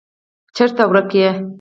[0.55, 1.29] چیرته ورک یې.